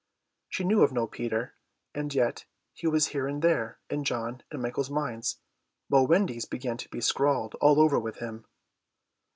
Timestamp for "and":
1.93-2.11, 3.27-3.43, 4.49-4.59